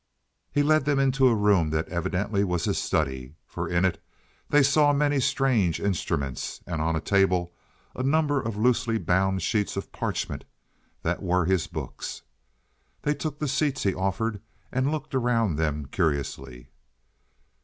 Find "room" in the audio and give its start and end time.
1.35-1.69